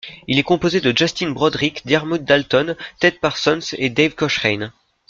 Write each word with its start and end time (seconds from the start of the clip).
Il 0.27 0.39
est 0.39 0.43
composé 0.43 0.81
de 0.81 0.97
Justin 0.97 1.29
Broadrick, 1.29 1.85
Diarmuid 1.85 2.23
Dalton, 2.25 2.75
Ted 2.99 3.19
Parsons, 3.21 3.59
et 3.77 3.91
Dave 3.91 4.15
Cochrane. 4.15 4.71